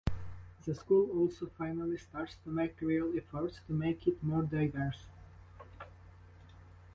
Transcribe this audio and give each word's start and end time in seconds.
The 0.65 0.73
school 0.73 1.11
also 1.15 1.45
finally 1.59 1.95
starts 1.99 2.35
to 2.43 2.49
make 2.49 2.81
real 2.81 3.15
efforts 3.15 3.59
to 3.67 3.73
make 3.73 4.07
it 4.07 4.23
more 4.23 4.41
diverse. 4.41 5.03